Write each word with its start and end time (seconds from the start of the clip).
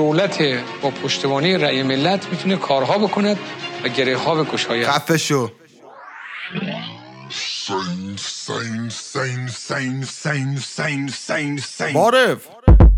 دولت 0.00 0.38
با 0.82 0.90
پشتوانه 0.90 1.58
رأی 1.58 1.82
ملت 1.82 2.26
می‌تونه 2.30 2.56
کارها 2.56 2.98
بکند 2.98 3.38
و 3.84 3.88
گره 3.88 4.16
ها 4.16 4.34
به 4.34 4.44
گشایه 4.44 4.86
خفه 4.86 5.18
شو. 5.18 5.50
بارف 11.94 12.38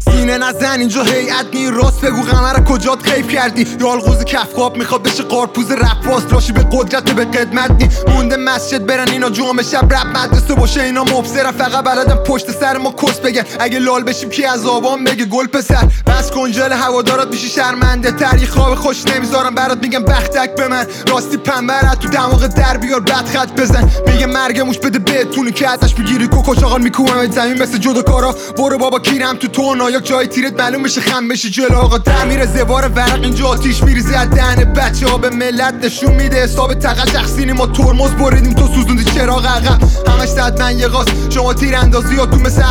سینه 0.05 0.39
نزن 0.39 0.79
اینجا 0.79 1.03
هیئت 1.03 1.47
نی. 1.55 1.71
راست 1.71 2.01
بگو 2.05 2.23
قمر 2.23 2.65
کجات 2.65 3.03
خیف 3.03 3.29
کردی؟ 3.29 3.67
یالغوز 3.81 4.25
کف 4.25 4.53
خواب 4.53 4.77
می‌خواد 4.77 5.03
بشه 5.03 5.23
قارپوز 5.23 5.71
رفاست 5.71 6.33
راشی 6.33 6.53
به 6.53 6.67
قدرت 6.73 7.11
به 7.11 7.25
قدمت 7.25 7.71
نی. 7.71 7.89
مونده 8.15 8.37
مسجد 8.37 8.87
برن 8.87 9.09
اینا 9.09 9.31
جمعه 9.31 9.63
شب 9.63 9.95
رب 9.95 10.07
مدرسه 10.07 10.55
باشه. 10.55 10.83
اینا 10.83 11.05
مبصرن 11.05 11.51
فقط 11.51 11.85
بلدن 11.85 12.15
پشت 12.15 12.51
سر 12.51 12.79
ما 12.79 12.93
کس 12.93 13.21
بگن. 13.21 13.45
اگه 13.61 13.79
لال 13.79 14.03
بشیم 14.03 14.31
کی 14.31 14.45
از 14.45 14.67
آبان 14.67 15.05
بگه؟ 15.05 15.25
گل 15.25 15.47
پسر. 15.47 15.89
بس 16.23 16.31
کنجل 16.31 16.73
هوادارات 16.73 17.29
میشی 17.29 17.49
شرمنده. 17.49 18.11
تر 18.11 18.39
یه 18.39 18.47
خواب 18.47 18.75
خوش 18.75 19.07
نمی‌ذارم. 19.07 19.55
برات 19.55 19.79
میگم 19.83 20.03
بختک 20.03 20.55
به 20.55 20.69
من. 20.69 20.87
راستی 21.09 21.37
پنبرت 21.37 21.99
تو 21.99 22.09
دماغ 22.09 22.47
در 22.47 22.77
بیار 22.77 23.01
بد 23.01 23.27
خط 23.27 23.61
بزن. 23.61 23.91
میگه 24.07 24.27
مرگ 24.27 24.61
موش 24.61 24.79
بده 24.79 24.99
بتونی 24.99 25.53
که 25.53 25.69
ازش 25.69 25.95
بگیری 25.95 26.27
کوکو 26.27 26.55
چاقال 26.55 26.83
میکومم 26.83 27.31
زمین 27.31 27.63
مثل 27.63 27.79
جدا 27.79 28.03
کارا. 28.03 28.35
برو 28.57 28.79
بابا 28.79 28.99
کیرم 28.99 29.37
تو 29.37 29.49
تو 29.49 29.91
یا 29.91 30.01
جای 30.01 30.27
تیرت 30.27 30.61
معلوم 30.61 30.83
بشه 30.83 31.01
خم 31.01 31.29
بشی 31.29 31.51
جلو. 31.51 31.77
آقا 31.77 31.99
در 31.99 32.25
میره 32.25 32.47
زوار 32.47 32.89
ورق. 32.89 33.21
اینجا 33.23 33.47
آتیش 33.47 33.83
میریزی 33.83 34.15
از 34.15 34.31
دهن 34.31 34.73
بچه 34.73 35.09
ها 35.09 35.19
به 35.19 35.31
ملت 35.31 35.75
نشون 35.83 36.15
میده. 36.15 36.43
حساب 36.43 36.75
تقل 36.75 37.13
شخصینی. 37.13 37.53
ما 37.53 37.67
ترمز 37.67 38.11
بریدیم. 38.11 38.55
تو 38.55 38.67
سوزوندی 38.67 39.05
چراغ 39.05 39.47
عقب. 39.47 39.79
همش 40.09 40.29
صد 40.29 40.63
من 40.63 40.79
یه 40.79 40.89
شما 41.31 41.55
تیر 41.55 41.77
اندازی 41.77 42.17
تو 42.17 42.37
مثل 42.37 42.63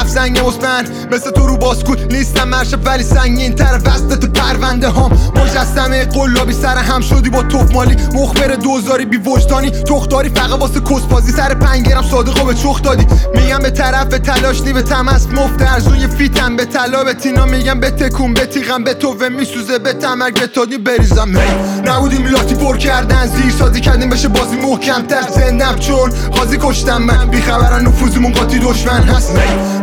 مصمن 0.43 0.87
مثل 1.11 1.31
تو 1.31 1.47
رو 1.47 1.57
باسکول 1.57 1.97
نیستم 2.11 2.47
مرشب 2.47 2.85
ولی 2.85 3.03
سنگین 3.41 3.55
تر 3.55 3.79
وسط 3.85 4.19
تو 4.19 4.27
پرونده 4.27 4.89
هم 4.89 5.11
مجسمه 5.35 6.05
قلابی 6.05 6.53
سر 6.53 6.77
هم 6.77 7.01
شدی 7.01 7.29
با 7.29 7.43
توف 7.43 7.71
مالی. 7.71 7.97
مخبر 8.13 8.47
دوزاری 8.47 9.05
بی 9.05 9.17
وجدانی. 9.17 9.69
تخداری 9.69 10.29
فقط 10.29 10.59
واسه 10.59 10.79
کسبازی. 10.79 11.31
سر 11.31 11.53
پنگرم 11.53 12.03
صادقا 12.11 12.43
به 12.43 12.53
چخ 12.53 12.81
دادی. 12.81 13.07
میگم 13.35 13.59
به 13.59 13.69
طرف 13.69 14.07
تلاش 14.07 14.61
نی 14.61 14.73
به 14.73 14.81
تمس 14.81 15.27
مفت 15.27 15.61
ارزون 15.61 16.07
فیتم 16.07 16.55
به 16.55 16.65
طلا. 16.65 17.03
به 17.03 17.13
تینا 17.13 17.45
میگم 17.45 17.79
به 17.79 17.91
تکون 17.91 18.33
به 18.33 18.45
تیغم 18.45 18.83
به 18.83 18.93
تو 18.93 19.15
میسوزه. 19.37 19.79
به 19.79 19.93
تمرگ 19.93 20.39
به 20.39 20.47
تادی 20.47 20.77
بریزم. 20.77 21.27
می 21.27 21.39
نبودیم 21.85 22.25
لاتی 22.25 22.55
پر 22.55 22.77
کردن. 22.77 23.27
زیر 23.27 23.51
سازی 23.59 23.81
کردیم 23.81 24.09
بشه 24.09 24.27
بازی 24.27 24.55
محکم 24.55 25.01
تر. 25.01 25.21
زندم 25.35 25.75
چون 25.79 26.09
قاضی 26.09 26.57
کشتم 26.61 27.01
من. 27.01 27.25
بیخبرن 27.25 27.87
نفوزمون 27.87 28.31
قاطی 28.33 28.59
دشمن 28.59 29.03
هست. 29.03 29.31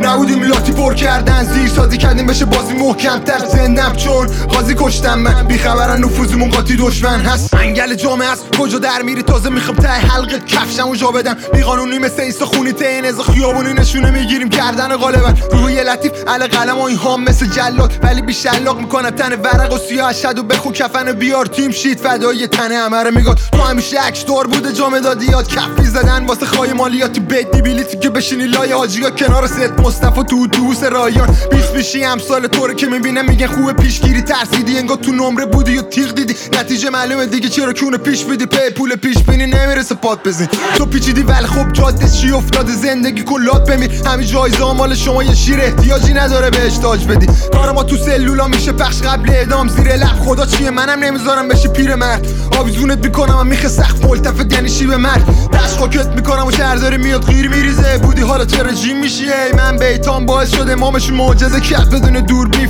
نبودیم 0.02 0.42
لاتی 0.42 0.72
پر 0.72 0.94
کردن. 0.94 1.44
زیر 1.44 1.68
سازی 1.68 1.96
کردیم 1.98 2.26
بشه 2.26 2.44
بازی 2.44 2.74
محکم 2.74 3.18
تر. 3.18 3.47
زندم 3.52 3.92
چون 3.96 4.26
قاضی 4.26 4.74
کشتم 4.78 5.18
من. 5.18 5.42
بیخبرن 5.42 6.04
نفوزمون 6.04 6.50
قاطی 6.50 6.76
دشمن 6.76 7.20
هست. 7.20 7.54
انگل 7.54 7.94
جامعه 7.94 8.28
است. 8.28 8.44
کجا 8.58 8.78
در 8.78 9.02
میری؟ 9.02 9.22
تازه 9.22 9.50
می‌خوام 9.50 9.76
ته 9.76 9.88
حلقت 9.88 10.46
کفشمو 10.46 10.96
جا 10.96 11.10
بدم. 11.10 11.36
بیقانونی 11.54 11.98
مثل 11.98 12.22
ایسا 12.22 12.46
خونی 12.46 12.72
تینز 12.72 13.20
خیابونی 13.20 13.72
نشونه 13.72 14.10
می‌گیریم. 14.10 14.48
کردن 14.48 14.96
غالبا. 14.96 15.34
روی 15.52 15.84
لطیف 15.84 16.12
ال 16.28 16.46
قلم 16.46 16.78
و 16.78 16.82
این 16.82 16.96
هام 16.96 17.24
مثل 17.24 17.46
جلاد. 17.46 17.92
ولی 18.02 18.22
بی 18.22 18.32
شلاق 18.32 18.78
می‌کنم 18.78 19.10
تن 19.10 19.32
ورق 19.40 19.72
و 19.72 19.78
سیاه 19.78 20.12
شد 20.12 20.38
و 20.38 20.42
بخو 20.42 20.72
کفن 20.72 21.12
بیار. 21.12 21.46
تیم 21.46 21.70
شید 21.70 21.98
فدای 22.00 22.46
تن 22.46 22.72
همه 22.72 23.10
میگاد. 23.10 23.38
تو 23.52 23.58
همیشه 23.58 24.00
عکس 24.00 24.24
دار 24.24 24.46
بوده 24.46 24.72
جام 24.72 24.98
دادیات 24.98 25.48
کفی 25.48 25.84
زدن 25.84 26.26
واسه 26.26 26.46
خای 26.46 26.72
مالیاتی 26.72 27.20
بیت 27.20 27.56
بیلیتی 27.56 27.98
که 27.98 28.10
بشینی 28.10 28.46
لای 28.46 28.72
حاجیا 28.72 29.10
کنار 29.10 29.46
ست 29.46 29.80
مصطفی 29.80 30.22
تو 30.22 30.46
دوس 30.46 30.82
رایان. 30.82 31.36
بیس 31.50 31.70
میشی 31.74 32.04
امسال 32.04 32.46
طوره 32.46 32.74
که 32.74 32.86
می‌بینه 32.86 33.22
میگن 33.38 33.54
خوب 33.54 33.72
پیشگیری 33.72 34.22
ترسیدی 34.22 34.78
انگار 34.78 34.96
تو 34.96 35.12
نمره 35.12 35.46
بودی 35.46 35.78
و 35.78 35.82
تیغ 35.82 36.14
دیدی. 36.14 36.34
نتیجه 36.52 36.90
معلومه 36.90 37.26
دیگه 37.26 37.48
چرا 37.48 37.72
کونه 37.72 37.96
پیش 37.96 38.24
بدی. 38.24 38.46
پی 38.46 38.70
پول 38.70 38.96
پیش 38.96 39.18
بینی 39.18 39.46
نمی‌رسه 39.46 39.94
پات 39.94 40.22
بزین 40.22 40.48
تو 40.76 40.86
پیچیدی 40.86 41.22
ولی 41.22 41.46
خب 41.46 41.72
جاده 41.72 42.08
چی 42.08 42.32
افتاده. 42.32 42.72
زندگی 42.72 43.22
کلات 43.22 43.70
بمیر. 43.70 43.90
همین 44.06 44.26
جایزه 44.26 44.72
مال 44.72 44.94
شما 44.94 45.22
یه 45.22 45.34
شیر 45.34 45.60
احتیاجی 45.60 46.14
نداره 46.14 46.50
بهش 46.50 46.78
تاج 46.78 47.04
بدی. 47.06 47.26
کار 47.52 47.72
ما 47.72 47.82
تو 47.82 47.96
سلولا 47.96 48.48
میشه 48.48 48.72
پخش 48.72 49.02
قبل 49.02 49.30
اعدام. 49.30 49.68
زیر 49.68 49.96
لب 49.96 50.18
خدا 50.24 50.46
چیه؟ 50.46 50.70
منم 50.70 51.04
نمی‌ذارم 51.04 51.48
بشی 51.48 51.68
پیر 51.68 51.94
مرد. 51.94 52.26
آویزونت 52.58 53.04
می‌کنم 53.04 53.38
و 53.40 53.44
میخه 53.44 53.68
سخت 53.68 54.04
ملتفت 54.04 54.52
یعنی 54.52 54.68
شیب 54.68 54.92
مرد. 54.92 55.50
دست 55.52 55.78
خاکت 55.78 56.06
می‌کنم 56.06 56.46
و 56.46 56.50
شهرداری 56.50 56.96
میاد 56.96 57.26
غیر 57.26 57.48
میریزه. 57.48 57.98
بودی 57.98 58.22
حالا 58.22 58.44
چرا 58.44 58.72
جیم 58.72 59.00
میشی؟ 59.00 59.24
ای 59.24 59.52
من 59.56 59.76
بیتام 59.76 60.26
باعث 60.26 60.54
شده 60.54 60.72
امامش 60.72 61.10
معجزه 61.10 61.60
کرد. 61.60 61.90
بدون 61.90 62.12
دوربین 62.12 62.68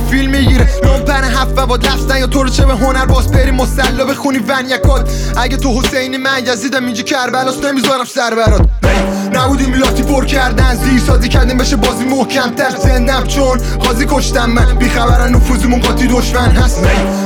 فیلم 0.49 0.61
می‌گیره 0.61 0.99
پن 1.05 1.23
هفت 1.23 1.57
و 1.57 1.65
با 1.65 1.77
دستن 1.77 2.19
یا 2.19 2.27
تو 2.27 2.43
رو 2.43 2.49
چه 2.49 2.65
به 2.65 2.73
هنر 2.73 3.05
باز 3.05 3.31
پری 3.31 3.51
مسلا 3.51 4.05
بخونی 4.05 4.39
ونیکات. 4.39 5.11
اگه 5.37 5.57
تو 5.57 5.79
حسینی 5.79 6.17
من 6.17 6.43
یزیدم 6.45 6.85
اینجا 6.85 7.03
کربلاس 7.03 7.63
نمی‌ذارم 7.63 8.05
سر 8.05 8.35
برات. 8.35 8.78
نبودیم 9.33 9.73
لاتی 9.73 10.03
پر 10.03 10.25
کردن 10.25 10.75
زیر 10.75 10.99
سازی 10.99 11.29
کردیم 11.29 11.57
بشه 11.57 11.75
بازی 11.75 12.05
محکم 12.05 12.49
تر. 12.49 12.69
زندم 12.83 13.23
چون 13.27 13.57
قاضی 13.57 14.05
کشتم 14.09 14.49
من. 14.49 14.75
بیخبرن 14.75 15.35
نفوزمون 15.35 15.79
قاطی 15.79 16.07
دشمن 16.07 16.51
هست. 16.51 16.79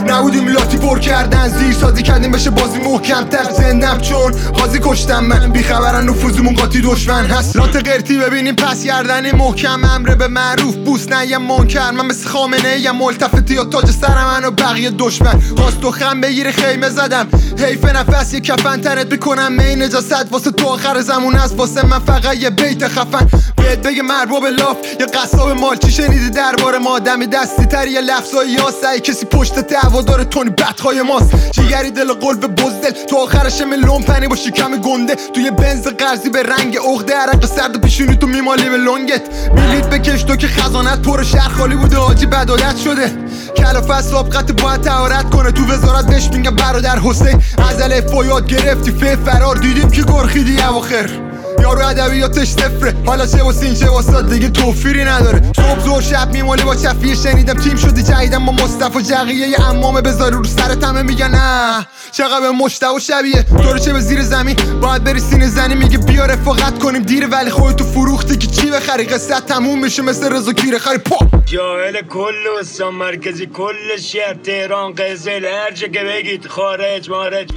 نبودیم 0.07 0.47
لاتی 0.47 0.77
پر 0.77 0.99
کردن 0.99 1.47
زیر 1.49 1.73
سازی 1.73 2.03
کردیم 2.03 2.31
بشه 2.31 2.49
بازی 2.49 2.79
محکم 2.79 3.23
تر. 3.23 3.51
زندم 3.57 3.97
چون 4.01 4.31
قاضی 4.31 4.79
کشتم 4.83 5.23
من. 5.23 5.51
بیخبرن 5.51 6.09
نفوزمون 6.09 6.55
قاطی 6.55 6.81
دشمن 6.81 7.25
هست. 7.25 7.55
لات 7.55 7.75
قرتی 7.75 8.17
ببینیم 8.17 8.55
پس 8.55 8.83
گردنی 8.83 9.31
محکم. 9.31 9.83
امر 9.83 10.15
به 10.15 10.27
معروف 10.27 10.75
بوس 10.75 11.07
نه 11.07 11.27
یه 11.27 11.37
منکر. 11.37 11.91
من 11.91 12.05
مثل 12.05 12.29
خامنه 12.29 12.79
یه 12.79 12.91
ملتفتی 12.91 13.53
یا 13.53 13.65
تاج 13.65 13.91
سر 13.91 14.25
من 14.25 14.45
و 14.45 14.51
بقیه 14.51 14.89
دشمن. 14.89 15.41
خواست 15.57 15.85
و 15.85 15.91
خم 15.91 16.21
بگیره 16.21 16.51
خیمه 16.51 16.89
زدم. 16.89 17.27
حیف 17.57 17.85
نفس 17.85 18.33
یه 18.33 18.39
کفن 18.39 18.81
تنت 18.81 19.09
بکنم. 19.09 19.51
می 19.51 19.75
نجاست 19.75 20.31
واسه 20.31 20.51
تو 20.51 20.67
آخر 20.67 21.01
زمون 21.01 21.35
است. 21.35 21.55
واسه 21.63 21.85
من 21.85 21.99
فقط 21.99 22.35
یه 22.35 22.49
بیت 22.49 22.87
خفن. 22.87 23.27
بهت 23.57 23.79
بگه 23.79 24.01
مربوب 24.01 24.45
لاف 24.45 24.77
یه 24.99 25.05
قصاب 25.05 25.49
مال 25.49 25.77
چی 25.77 25.91
شنیدی 25.91 26.29
درباره 26.29 26.77
ما. 26.77 26.99
دمی 26.99 27.27
دستی 27.27 27.65
تر 27.65 27.87
یه 27.87 28.01
لفظای 28.01 28.49
یا 28.49 28.71
سعی 28.81 28.99
کسی 28.99 29.25
پشت 29.25 29.59
دعوا 29.59 30.01
داره 30.01 30.25
تونی 30.25 30.49
بدخوای 30.49 31.01
ماست. 31.01 31.51
جیگری 31.51 31.91
دل 31.91 32.13
قلب 32.13 32.55
بزدل. 32.55 32.91
تو 33.09 33.17
آخرش 33.17 33.61
ملون 33.61 34.01
پنی 34.01 34.27
باشی. 34.27 34.51
کم 34.51 34.77
گنده. 34.77 35.15
توی 35.15 35.51
بنز 35.51 35.87
قرضی 35.87 36.29
به 36.29 36.43
رنگ 36.43 36.77
عقده. 36.77 37.15
عرق 37.15 37.45
سرد 37.45 37.81
پیشونی 37.81 38.17
تو 38.17 38.27
میمالی 38.27 38.69
به 38.69 38.77
لنگت. 38.77 39.21
بلیت 39.55 39.89
بکش 39.89 40.23
تو 40.23 40.35
که 40.35 40.47
خزانت 40.47 41.01
پر 41.01 41.23
شهر 41.23 41.49
خالی 41.49 41.75
بوده. 41.75 41.97
آجی 41.97 42.25
بدایت 42.25 42.77
شده. 42.77 43.11
کلافه 43.57 44.01
سابقت 44.01 44.51
باید 44.51 44.81
تهارت 44.81 45.29
کنه. 45.29 45.51
تو 45.51 45.65
وزارت 45.65 46.05
بهش 46.05 46.27
میگم 46.33 46.55
برادر 46.55 46.99
حسین. 46.99 47.41
از 47.69 47.81
الف 47.81 48.13
یاد 48.25 48.47
گرفتی. 48.47 48.91
فه 48.91 49.17
فرار. 49.25 49.55
دیدیم 49.55 49.91
که 49.91 50.03
گرخیدی 50.03 50.61
اواخر. 50.61 51.32
یارو 51.63 51.87
ادبیاتش 51.87 52.47
صفره. 52.47 52.93
حالا 53.05 53.25
چه 53.25 53.43
واسه 53.43 53.65
این 53.65 53.75
چه 53.75 53.89
واسه 53.89 54.21
دیگه 54.21 54.49
توفیری 54.49 55.03
نداره. 55.03 55.41
صبح 55.55 55.79
زور 55.79 56.01
شب 56.01 56.31
میمالی 56.33 56.63
با 56.63 56.75
چفیه 56.75 57.15
شنیدم 57.15 57.53
تیم 57.53 57.75
شدی 57.75 58.03
جدیدم 58.03 58.45
با 58.45 58.51
مصطفی 58.51 59.01
جقیه. 59.01 59.47
یه 59.47 59.69
امامه 59.69 60.01
بذاری 60.01 60.35
رو 60.35 60.43
سرت 60.43 60.83
همه 60.83 61.01
میگن 61.01 61.31
نه 61.31 61.85
چقدر 62.11 62.49
مشته 62.49 62.87
و 62.95 62.99
شبیه. 62.99 63.43
تو 63.43 63.77
چه 63.77 63.93
به 63.93 63.99
زیر 63.99 64.23
زمین؟ 64.23 64.55
باید 64.81 65.03
بری 65.03 65.19
سینه 65.19 65.47
زنی 65.47 65.75
میگه 65.75 65.97
بیا 65.97 66.25
رفاقت 66.25 66.79
کنیم. 66.79 67.01
دیر 67.01 67.27
ولی 67.31 67.49
خودتو 67.49 67.85
فروختی 67.85 68.37
که 68.37 68.47
چی 68.47 68.71
بخری؟ 68.71 69.03
قصه 69.03 69.39
تموم 69.39 69.79
میشه 69.83 70.01
مثل 70.01 70.33
رضا 70.33 70.53
کیره. 70.53 70.79
خری 70.79 70.97
پا! 70.97 71.42
جاهل 71.45 72.01
کل 72.01 72.47
استان 72.59 72.95
مرکزی 72.95 73.45
کل 73.45 73.97
شهر 74.01 74.33
تهران 74.33 74.93
قزل 74.93 75.45
هر 75.45 75.71
که 75.71 75.99
بگید 76.03 76.47
خارج 76.47 77.09
مارج. 77.09 77.49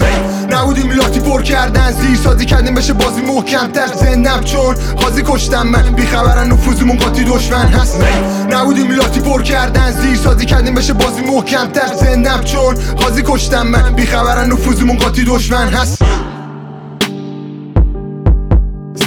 نبودیم 0.51 0.91
لاتی 0.91 1.21
پر 1.21 1.43
کردن 1.43 1.93
زیر 1.93 2.17
سازی 2.17 2.47
کردیم 2.47 2.75
بشه 2.75 2.93
بازی 2.93 3.23
محکم 3.23 3.73
تر. 3.73 3.87
زندم 3.87 4.41
چون 4.45 4.75
قاضی 4.75 5.23
کشتم 5.27 5.67
من. 5.67 5.95
بیخبرن 5.95 6.53
نفوزمون 6.53 6.97
قاطی 6.97 7.25
دشمن 7.25 7.67
هست. 7.67 8.05
نبودیم 8.51 8.91
لاتی 8.91 9.21
پر 9.21 9.43
کردن 9.43 9.91
زیر 9.91 10.17
سازی 10.17 10.47
کردیم 10.47 10.75
بشه 10.75 10.93
بازی 10.93 11.23
محکم 11.23 11.67
تر. 11.67 11.95
زندم 11.95 12.45
چون 12.45 12.75
قاضی 12.75 13.23
کشتم 13.27 13.67
من. 13.67 13.95
بیخبرن 13.95 14.53
نفوزمون 14.53 14.97
قاطی 14.97 15.25
دشمن 15.25 15.69
هست. 15.69 16.03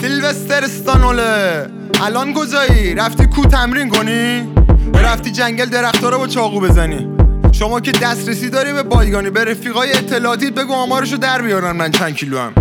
سیلوستر 0.01 0.63
استانوله 0.63 1.65
الان 2.01 2.33
کجایی 2.33 2.95
رفتی 2.95 3.25
کو 3.25 3.45
تمرین 3.45 3.89
کنی؟ 3.89 4.58
رفتی 5.01 5.31
جنگل 5.31 5.65
درختا 5.65 6.09
رو 6.09 6.17
با 6.17 6.27
چاقو 6.27 6.59
بزنی. 6.59 7.09
شما 7.51 7.79
که 7.79 7.91
دسترسی 7.91 8.49
داری 8.49 8.73
به 8.73 8.83
بایگانی 8.83 9.29
به 9.29 9.45
رفیقای 9.45 9.93
اطلاعاتیت 9.93 10.53
بگو 10.53 10.73
آمارشو 10.73 11.17
در 11.17 11.41
بیارن 11.41 11.71
من 11.71 11.91
چند 11.91 12.15
کیلو 12.15 12.39
هم 12.39 12.53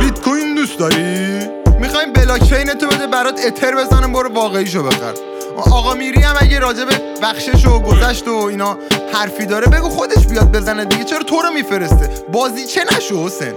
بیت 0.00 0.20
کوین 0.20 0.54
دوست 0.54 0.78
داری؟ 0.78 1.38
می‌خوایم 1.80 2.12
بلاک 2.12 2.42
چین 2.48 2.64
تو 2.64 2.86
بده 2.86 3.06
برات 3.06 3.40
اتر 3.46 3.74
بزنم 3.76 4.12
برو 4.12 4.34
واقعیشو 4.34 4.82
بخر. 4.82 5.14
آقا 5.56 5.94
میری 5.94 6.22
هم 6.22 6.34
اگه 6.40 6.58
راجع 6.58 6.84
به 6.84 7.00
بخشش 7.22 7.66
و 7.66 7.80
گذشت 7.80 8.28
و 8.28 8.34
اینا 8.34 8.78
حرفی 9.14 9.46
داره 9.46 9.66
بگو 9.66 9.88
خودش 9.88 10.26
بیاد 10.26 10.56
بزنه 10.56 10.84
دیگه 10.84 11.04
چرا 11.04 11.22
تو 11.22 11.36
رو 11.42 11.50
میفرسته؟ 11.50 12.10
بازی 12.32 12.66
چه 12.66 12.80
نشو 12.96 13.26
حسین؟ 13.26 13.54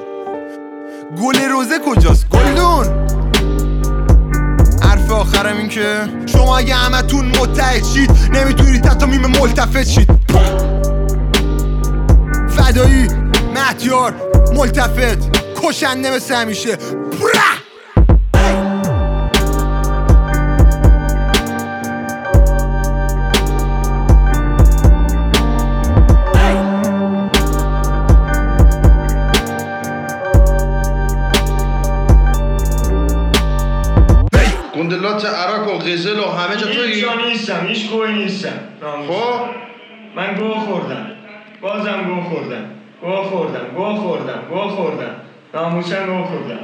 گل 1.22 1.40
روزه 1.50 1.80
کجاست؟ 1.86 2.26
گلدون! 2.30 3.09
حرف 5.10 5.20
آخرم 5.20 5.58
این 5.58 5.70
که 5.70 6.00
شما 6.26 6.58
اگه 6.58 6.76
همتون 6.76 7.26
متحد 7.26 7.84
شید 7.84 8.12
نمی‌تونید 8.34 8.82
تا 8.82 9.06
میم 9.06 9.26
ملتفت 9.26 9.84
شید. 9.84 10.10
فدایی 12.50 13.08
مهدیار 13.56 14.14
ملتفت 14.56 15.30
کشنده 15.64 16.16
مثل 16.16 16.36
همیشه. 16.36 16.78
عراق 35.96 36.34
و 36.36 36.38
همه 36.38 36.56
جا 36.56 36.68
هیچ 36.68 36.78
توی 36.78 37.02
جا 37.02 37.14
نیستم 37.28 37.68
هیچ 37.68 37.90
گوهی 37.90 38.14
نیستم. 38.14 38.60
خب. 39.08 39.40
من 40.16 40.36
گوه 40.36 40.60
خوردم. 40.60 41.06
بازم 41.62 42.04
گوه 42.04 42.24
خوردم. 42.24 42.66
گوه 43.02 43.24
خوردم 43.24 43.66
گوه 43.76 43.96
خوردم 43.96 44.42
گوه 44.50 44.70
خوردم. 44.70 45.16
ناموسم 45.54 46.06
گوه 46.06 46.26
خوردم. 46.26 46.60